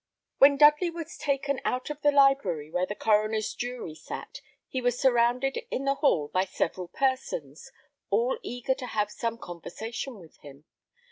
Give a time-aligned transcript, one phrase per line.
[0.39, 4.99] When Dudley was taken out of the library where the coroner's jury sat, he was
[4.99, 7.71] surrounded in the hall by several persons,
[8.09, 10.65] all eager to have some conversation with him.